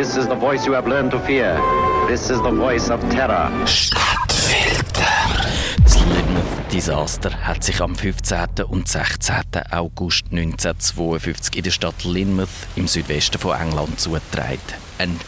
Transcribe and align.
This 0.00 0.16
is 0.16 0.26
the 0.28 0.34
voice 0.34 0.64
you 0.64 0.72
have 0.72 0.88
learned 0.88 1.10
to 1.10 1.18
fear. 1.18 1.60
This 2.08 2.30
is 2.30 2.40
the 2.40 2.50
voice 2.50 2.88
of 2.88 3.06
terror. 3.10 3.50
Stadtfilter. 3.66 5.04
Das 5.84 6.00
Lynmouth-Desaster 6.00 7.46
hat 7.46 7.62
sich 7.62 7.82
am 7.82 7.94
15. 7.94 8.64
und 8.66 8.88
16. 8.88 9.34
August 9.70 10.24
1952 10.30 11.54
in 11.54 11.62
der 11.64 11.70
Stadt 11.70 12.02
Lynmouth 12.04 12.48
im 12.76 12.88
Südwesten 12.88 13.38
von 13.38 13.60
England 13.60 14.00
zugetragen. 14.00 14.58
Ein 14.96 15.20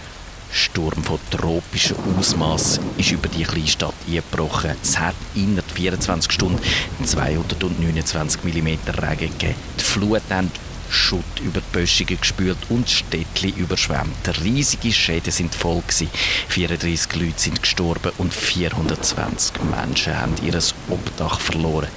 Sturm 0.50 1.04
von 1.04 1.18
tropischem 1.30 1.98
Ausmaß 2.18 2.80
ist 2.96 3.12
über 3.12 3.28
die 3.28 3.42
Kleinstadt 3.42 3.92
eingebrochen. 4.08 4.70
Es 4.82 4.98
hat 4.98 5.16
innerhalb 5.34 5.70
24 5.70 6.32
Stunden 6.32 6.58
229 7.04 8.42
mm 8.42 8.68
Regen 9.02 9.38
gegeben. 9.38 9.54
Die 9.78 9.84
Flut 9.84 10.22
hat 10.30 10.46
Schutt 10.92 11.40
über 11.42 11.60
die 11.60 11.72
Böschungen 11.72 12.18
gespült 12.18 12.58
und 12.68 12.88
Städtli 12.88 13.50
überschwemmt. 13.50 14.42
Riesige 14.44 14.92
Schäden 14.92 15.32
sind 15.32 15.54
voll 15.54 15.80
gewesen. 15.80 16.10
34 16.48 17.14
Leute 17.20 17.38
sind 17.38 17.62
gestorben 17.62 18.12
und 18.18 18.32
420 18.32 19.62
Menschen 19.64 20.18
haben 20.18 20.34
ihr 20.44 20.58
Obdach 20.88 21.40
verloren. 21.40 21.88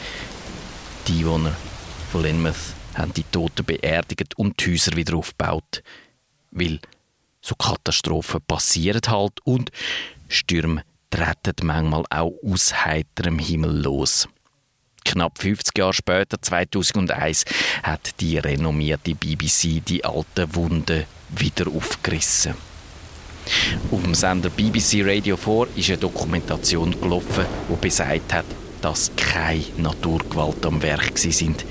Die 1.07 1.19
Einwohner 1.19 1.55
von 2.11 2.23
Lynmouth 2.23 2.73
haben 2.95 3.13
die 3.13 3.23
Toten 3.23 3.65
beerdigt 3.65 4.37
und 4.37 4.63
die 4.65 4.71
Häuser 4.71 4.95
wieder 4.95 5.17
aufgebaut. 5.17 5.83
Weil 6.51 6.79
so 7.41 7.55
Katastrophen 7.55 8.41
passieren 8.47 9.01
halt 9.07 9.39
und 9.43 9.71
Stürme 10.29 10.83
treten 11.09 11.67
manchmal 11.67 12.05
auch 12.09 12.33
aus 12.43 12.85
heiterem 12.85 13.39
Himmel 13.39 13.83
los. 13.83 14.27
Knapp 15.05 15.39
50 15.39 15.77
Jahre 15.77 15.93
später, 15.93 16.41
2001, 16.41 17.45
hat 17.83 18.19
die 18.19 18.37
renommierte 18.37 19.15
BBC 19.15 19.85
die 19.85 20.03
alten 20.03 20.53
Wunden 20.55 21.05
wieder 21.29 21.67
aufgerissen. 21.67 22.55
Auf 23.91 24.01
dem 24.01 24.15
Sender 24.15 24.49
BBC 24.49 25.03
Radio 25.05 25.37
4 25.37 25.67
ist 25.75 25.89
eine 25.89 25.97
Dokumentation 25.99 26.99
gelaufen, 26.99 27.45
die 27.69 27.75
besagt 27.75 28.33
hat, 28.33 28.45
dass 28.81 29.11
keine 29.15 29.63
Naturgewalt 29.77 30.65
am 30.65 30.81
Werk 30.81 31.17
sind. 31.17 31.63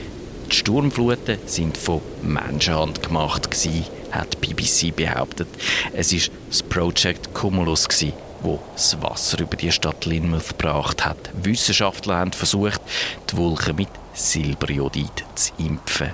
Die 0.50 0.54
Sturmfluten 0.54 1.38
sind 1.46 1.76
von 1.76 2.00
Menschenhand 2.22 3.02
gemacht 3.02 3.50
gewesen, 3.50 3.84
hat 4.12 4.40
BBC 4.40 4.94
behauptet. 4.94 5.48
Es 5.92 6.12
ist 6.12 6.30
das 6.48 6.62
Project 6.62 7.34
Cumulus 7.34 7.88
wo 8.44 8.62
das 8.74 9.00
Wasser 9.02 9.40
über 9.40 9.56
die 9.56 9.72
Stadt 9.72 10.04
Lynmouth 10.04 10.50
gebracht 10.50 11.04
hat. 11.04 11.30
Wissenschaftler 11.32 12.18
haben 12.18 12.32
versucht, 12.32 12.80
die 13.30 13.36
Wolken 13.36 13.76
mit 13.76 13.88
Silberjodid 14.12 15.24
zu 15.34 15.52
impfen. 15.58 16.10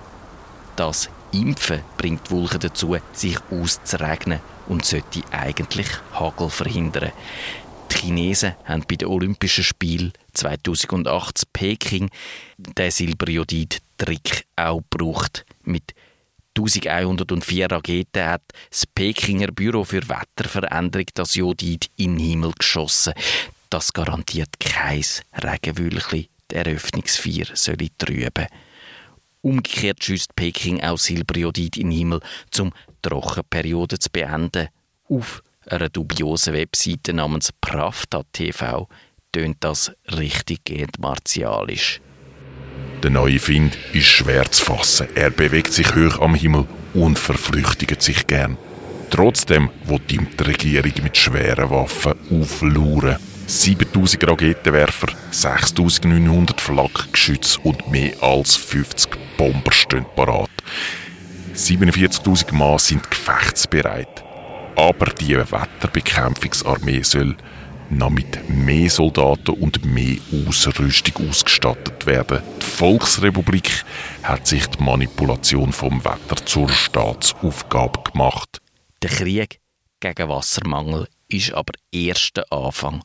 Das 0.77 1.11
Impfen 1.33 1.83
bringt 1.99 2.29
die 2.29 2.31
Wolken 2.31 2.61
dazu, 2.61 2.97
sich 3.13 3.37
auszuregnen 3.51 4.41
und 4.69 4.85
sollte 4.85 5.23
eigentlich 5.33 5.89
Hagel 6.13 6.49
verhindern. 6.49 7.13
Die 7.91 7.97
Chinesen 7.97 8.55
haben 8.65 8.85
bei 8.89 8.97
den 8.97 9.09
Olympischen 9.09 9.65
Spielen 9.65 10.13
2008 10.35 11.43
in 11.43 11.49
Peking 11.53 12.11
den 12.57 12.91
Silberjodid-Trick 12.91 14.47
auch 14.57 14.83
gebraucht. 14.89 15.45
Mit 15.65 15.95
1104 16.57 17.71
Raketen 17.71 18.27
hat 18.27 18.43
das 18.71 18.87
Pekinger 18.87 19.49
Büro 19.53 19.85
für 19.85 20.09
Wetterveränderung 20.09 21.07
das 21.15 21.35
Jodid 21.35 21.91
in 21.97 22.17
den 22.17 22.27
Himmel 22.27 22.53
geschossen. 22.59 23.15
Das 23.71 23.93
garantiert 23.93 24.59
kein 24.59 25.05
Regenwölkchen. 25.33 26.27
Die 26.51 26.55
Eröffnungsfeier 26.55 27.55
soll 27.55 27.77
trüben. 27.97 28.47
Umgekehrt 29.43 30.05
schießt 30.05 30.35
Peking 30.35 30.83
auch 30.83 30.99
Silberjodid 30.99 31.77
in 31.77 31.91
den 31.91 31.99
Himmel, 31.99 32.21
um 32.59 32.71
die 32.71 33.09
Trockenperiode 33.09 33.99
zu 33.99 34.11
beenden. 34.11 34.69
Auf 35.09 35.43
einer 35.67 35.89
dubiosen 35.89 36.53
Webseite 36.53 37.13
namens 37.13 37.53
Pravda.tv 37.61 38.89
tönt 39.33 39.57
das 39.61 39.93
richtig 40.09 40.99
martialisch. 40.99 42.01
Der 43.03 43.11
neue 43.11 43.39
Find 43.39 43.79
ist 43.95 44.09
schwer 44.09 44.51
zu 44.51 44.63
fassen. 44.63 45.09
Er 45.15 45.31
bewegt 45.31 45.73
sich 45.73 45.95
hoch 45.95 46.21
am 46.21 46.35
Himmel 46.35 46.67
und 46.93 47.19
verflüchtigt 47.19 48.03
sich 48.03 48.27
gern. 48.27 48.59
Trotzdem 49.09 49.71
wird 49.85 50.13
ihm 50.13 50.29
die 50.39 50.45
Regierung 50.45 50.93
mit 51.03 51.17
schweren 51.17 51.71
Waffen 51.71 52.15
auflauern. 52.31 53.17
7000 53.47 54.29
Raketenwerfer, 54.29 55.09
6900 55.31 56.61
Flakgeschütze 56.61 57.59
und 57.61 57.91
mehr 57.91 58.13
als 58.23 58.55
50 58.57 59.11
Bomber 59.39 59.73
stehen 59.73 60.05
parat. 60.15 60.51
47.000 61.55 62.55
Mann 62.55 62.79
sind 62.79 63.11
gefechtsbereit. 63.11 64.23
Aber 64.77 65.07
die 65.07 65.37
Wetterbekämpfungsarmee 65.37 67.03
soll 67.03 67.35
noch 67.91 68.11
mit 68.11 68.49
mehr 68.49 68.89
Soldaten 68.89 69.55
und 69.55 69.85
mehr 69.85 70.19
Ausrüstung 70.47 71.29
ausgestattet 71.29 72.07
werden. 72.07 72.41
Die 72.81 72.87
Volksrepublik 72.87 73.85
hat 74.23 74.47
sich 74.47 74.67
die 74.67 74.83
Manipulation 74.83 75.71
vom 75.71 76.03
Wetter 76.03 76.47
zur 76.47 76.67
Staatsaufgabe 76.71 78.11
gemacht. 78.11 78.63
Der 79.03 79.11
Krieg 79.11 79.61
gegen 80.01 80.29
Wassermangel 80.31 81.07
ist 81.29 81.53
aber 81.53 81.75
erst 81.93 82.39
der 82.39 82.51
Anfang. 82.51 83.05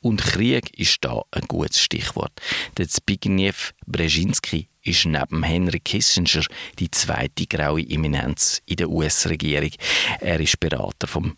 Und 0.00 0.22
Krieg 0.22 0.78
ist 0.78 0.98
da 1.00 1.22
ein 1.32 1.42
gutes 1.48 1.80
Stichwort. 1.80 2.40
Der 2.78 2.86
Zbigniew 2.86 3.72
Brzezinski 3.88 4.68
ist 4.84 5.06
neben 5.06 5.42
Henry 5.42 5.80
Kissinger 5.80 6.44
die 6.78 6.92
zweite 6.92 7.48
graue 7.48 7.82
Eminenz 7.82 8.62
in 8.64 8.76
der 8.76 8.88
US-Regierung. 8.88 9.72
Er 10.20 10.38
ist 10.38 10.60
Berater 10.60 11.08
von 11.08 11.36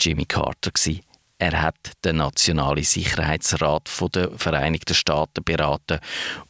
Jimmy 0.00 0.24
Carter 0.24 0.72
gewesen. 0.72 1.02
Er 1.40 1.62
hat 1.62 1.92
den 2.04 2.16
Nationalen 2.16 2.82
Sicherheitsrat 2.82 3.88
der 4.12 4.32
Vereinigten 4.36 4.94
Staaten 4.94 5.44
beraten 5.44 6.00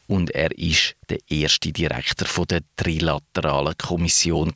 und 0.07 0.31
er 0.31 0.57
ist 0.57 0.95
der 1.09 1.19
erste 1.27 1.71
Direktor 1.71 2.47
der 2.47 2.61
Trilateralen 2.75 3.77
Kommission 3.77 4.51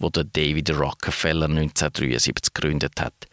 der 0.00 0.24
David 0.24 0.70
Rockefeller 0.70 1.44
1973 1.44 2.54
gegründet 2.54 2.98
hat. 2.98 3.26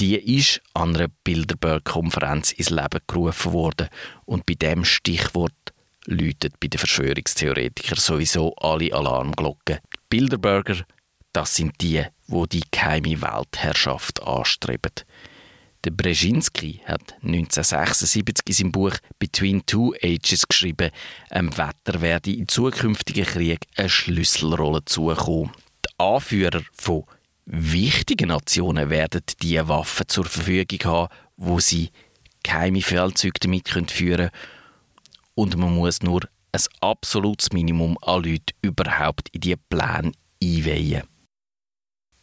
Die 0.00 0.16
ist 0.16 0.62
an 0.72 0.96
einer 0.96 1.08
Bilderberg-Konferenz 1.22 2.52
ins 2.52 2.70
Leben 2.70 3.00
gerufen 3.06 3.52
worden 3.52 3.88
und 4.24 4.46
bei 4.46 4.54
dem 4.54 4.86
Stichwort 4.86 5.52
läutet 6.06 6.58
bei 6.60 6.68
den 6.68 6.78
Verschwörungstheoretikern 6.78 7.98
sowieso 7.98 8.54
alle 8.56 8.92
Alarmglocken. 8.92 9.80
Die 9.92 9.98
Bilderberger, 10.08 10.78
das 11.34 11.54
sind 11.54 11.74
die, 11.82 12.02
wo 12.26 12.46
die 12.46 12.64
geheime 12.70 13.20
Weltherrschaft 13.20 14.22
anstreben. 14.22 14.92
Der 15.84 15.90
Brzezinski 15.90 16.80
hat 16.86 17.12
1976 17.22 18.42
in 18.46 18.54
seinem 18.54 18.72
Buch 18.72 18.94
Between 19.18 19.66
Two 19.66 19.92
Ages 20.02 20.48
geschrieben, 20.48 20.90
einem 21.28 21.54
Wetter 21.58 22.00
werde 22.00 22.32
in 22.32 22.48
zukünftigen 22.48 23.26
Kriegen 23.26 23.58
eine 23.76 23.90
Schlüsselrolle 23.90 24.82
zukommen. 24.86 25.52
Die 25.84 25.98
Anführer 25.98 26.62
von 26.72 27.04
wichtigen 27.44 28.28
Nationen 28.28 28.88
werden 28.88 29.20
diese 29.42 29.68
Waffen 29.68 30.08
zur 30.08 30.24
Verfügung 30.24 30.78
haben, 30.84 31.14
wo 31.36 31.60
sie 31.60 31.90
geheime 32.42 32.80
Feldzüge 32.80 33.40
damit 33.40 33.68
führen 33.68 33.90
können. 33.90 34.30
Und 35.34 35.58
man 35.58 35.74
muss 35.74 36.02
nur 36.02 36.22
ein 36.52 36.62
absolutes 36.80 37.52
Minimum 37.52 37.98
an 38.00 38.22
Leuten 38.22 38.56
überhaupt 38.62 39.28
in 39.32 39.42
diese 39.42 39.58
Pläne 39.68 40.12
einweihen. 40.42 41.02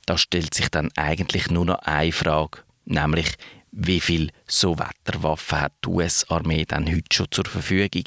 Da 0.07 0.17
stellt 0.17 0.55
sich 0.55 0.69
dann 0.69 0.89
eigentlich 0.95 1.51
nur 1.51 1.65
noch 1.65 1.79
eine 1.83 2.11
Frage 2.11 2.63
nämlich 2.85 3.35
wie 3.71 4.01
viel 4.01 4.31
so 4.47 4.77
Wetterwaffen 4.77 5.61
hat 5.61 5.73
die 5.85 5.89
US-Armee 5.89 6.65
dann 6.65 6.87
heute 6.87 7.13
schon 7.13 7.27
zur 7.31 7.45
Verfügung? 7.45 8.03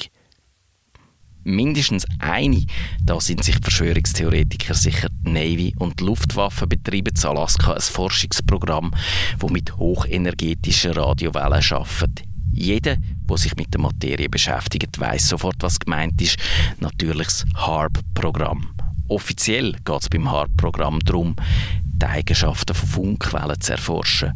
Mindestens 1.43 2.05
eine, 2.19 2.65
da 3.03 3.19
sind 3.19 3.43
sich 3.43 3.57
Verschwörungstheoretiker 3.61 4.73
sicher, 4.73 5.09
die 5.09 5.31
Navy 5.31 5.75
und 5.77 5.99
die 5.99 6.05
Luftwaffe 6.05 6.65
betreiben 6.65 7.13
in 7.15 7.25
Alaska 7.27 7.73
ein 7.73 7.81
Forschungsprogramm, 7.81 8.91
das 9.39 9.51
mit 9.51 9.75
hochenergetischen 9.77 10.93
Radiowellen 10.93 11.63
arbeitet. 11.71 12.23
Jeder, 12.51 12.97
der 12.97 13.37
sich 13.37 13.55
mit 13.57 13.73
der 13.73 13.81
Materie 13.81 14.29
beschäftigt, 14.29 14.99
weiß 14.99 15.29
sofort, 15.29 15.57
was 15.59 15.79
gemeint 15.79 16.19
ist. 16.21 16.37
Natürlich 16.79 17.27
das 17.27 17.45
HARP-Programm. 17.55 18.73
Offiziell 19.07 19.73
geht 19.83 20.01
es 20.01 20.09
beim 20.09 20.31
HARP-Programm 20.31 20.99
darum, 21.01 21.35
die 21.83 22.05
Eigenschaften 22.05 22.73
von 22.73 22.87
Funkwellen 22.87 23.59
zu 23.59 23.73
erforschen. 23.73 24.33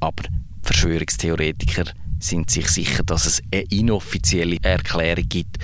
Aber 0.00 0.24
Verschwörungstheoretiker 0.62 1.84
sind 2.18 2.50
sich 2.50 2.68
sicher, 2.68 3.02
dass 3.02 3.26
es 3.26 3.42
eine 3.52 3.62
inoffizielle 3.62 4.58
Erklärung 4.62 5.28
gibt 5.28 5.58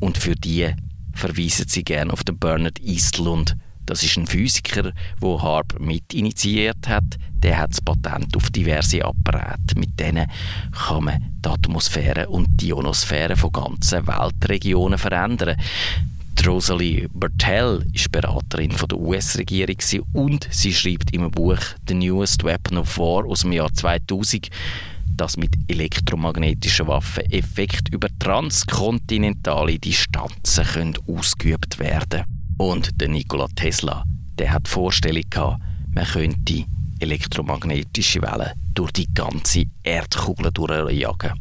und 0.00 0.18
für 0.18 0.34
die 0.34 0.70
verweisen 1.12 1.68
sie 1.68 1.84
gerne 1.84 2.12
auf 2.12 2.24
den 2.24 2.38
Bernard 2.38 2.80
Eastlund. 2.80 3.56
Das 3.86 4.02
ist 4.04 4.16
ein 4.16 4.26
Physiker, 4.26 4.92
wo 5.18 5.42
Harp 5.42 5.80
mit 5.80 6.14
initiiert 6.14 6.86
hat. 6.86 7.18
Der 7.42 7.58
hat 7.58 7.70
das 7.72 7.80
Patent 7.80 8.36
auf 8.36 8.50
diverse 8.50 9.04
Apparate. 9.04 9.76
Mit 9.76 9.98
denen 9.98 10.30
kann 10.86 11.04
man 11.04 11.32
die 11.44 11.48
Atmosphäre 11.48 12.28
und 12.28 12.48
die 12.60 12.68
Ionosphäre 12.68 13.36
von 13.36 13.50
ganzen 13.50 14.06
Weltregionen 14.06 14.98
verändern. 14.98 15.56
Rosalie 16.46 17.08
Bertell 17.12 17.84
ist 17.92 18.10
Beraterin 18.12 18.70
von 18.70 18.88
der 18.88 18.98
US-Regierung 18.98 19.76
und 20.12 20.48
sie 20.50 20.72
schreibt 20.72 21.12
im 21.12 21.30
Buch 21.30 21.58
The 21.88 21.94
Newest 21.94 22.44
Weapon 22.44 22.78
of 22.78 22.98
War 22.98 23.26
aus 23.26 23.40
dem 23.40 23.52
Jahr 23.52 23.72
2000, 23.72 24.48
dass 25.16 25.36
mit 25.36 25.50
elektromagnetischen 25.68 26.86
Waffen 26.86 27.24
Effekt 27.30 27.88
über 27.88 28.08
transkontinentale 28.18 29.78
Distanzen 29.78 30.64
können 30.64 30.94
ausgeübt 31.06 31.78
werden 31.78 32.24
Und 32.58 33.00
der 33.00 33.08
Nikola 33.08 33.48
Tesla, 33.56 34.04
der 34.38 34.52
hat 34.52 34.66
die 34.66 34.70
Vorstellung 34.70 35.24
gehabt, 35.28 35.60
man 35.92 36.04
könnte 36.04 36.64
elektromagnetische 37.00 38.22
Wellen 38.22 38.52
durch 38.74 38.92
die 38.92 39.12
ganze 39.12 39.64
Erdkugel 39.82 40.52
durchjagen. 40.52 41.32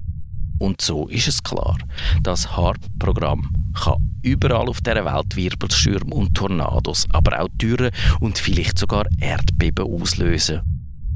Und 0.58 0.82
so 0.82 1.08
ist 1.08 1.28
es 1.28 1.42
klar, 1.42 1.78
das 2.22 2.58
HARP-Programm 2.58 3.59
kann 3.74 3.98
überall 4.22 4.68
auf 4.70 4.82
der 4.82 5.04
Welt 5.06 5.36
Wirbelstürme 5.36 6.14
und 6.14 6.36
Tornados, 6.36 7.06
aber 7.12 7.42
auch 7.42 7.50
Dürren 7.54 7.92
und 8.20 8.38
vielleicht 8.38 8.78
sogar 8.78 9.06
Erdbeben 9.20 9.86
auslösen. 9.86 10.62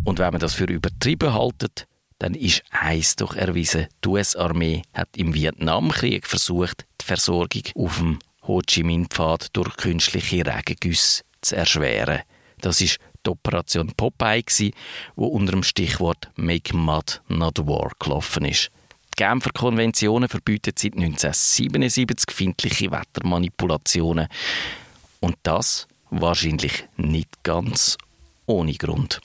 Und 0.03 0.19
wenn 0.19 0.31
man 0.31 0.39
das 0.39 0.53
für 0.53 0.65
übertrieben 0.65 1.33
haltet, 1.33 1.87
dann 2.19 2.35
ist 2.35 2.63
eins 2.71 3.15
doch 3.15 3.35
erwiesen, 3.35 3.87
die 4.03 4.09
US-Armee 4.09 4.83
hat 4.93 5.09
im 5.17 5.33
Vietnamkrieg 5.33 6.25
versucht, 6.25 6.85
die 7.01 7.05
Versorgung 7.05 7.63
auf 7.75 7.97
dem 7.97 8.19
Ho 8.47 8.61
Chi 8.61 8.83
Minh-Pfad 8.83 9.47
durch 9.53 9.75
künstliche 9.77 10.45
Regengüsse 10.45 11.23
zu 11.41 11.55
erschweren. 11.55 12.21
Das 12.61 12.81
ist 12.81 12.97
die 13.25 13.29
Operation 13.29 13.91
Popeye, 13.95 14.43
die 14.59 14.73
unter 15.15 15.51
dem 15.51 15.63
Stichwort 15.63 16.29
Make 16.35 16.75
Mud 16.75 17.21
Not 17.27 17.65
War 17.67 17.91
gelaufen 17.99 18.45
ist. 18.45 18.69
Die 19.13 19.23
Genfer 19.23 19.51
Konventionen 19.53 20.27
verbieten 20.27 20.73
seit 20.75 20.95
1977 20.95 22.31
findliche 22.31 22.91
Wettermanipulationen. 22.91 24.27
Und 25.19 25.35
das 25.43 25.87
wahrscheinlich 26.09 26.85
nicht 26.97 27.43
ganz 27.43 27.97
ohne 28.47 28.73
Grund. 28.73 29.21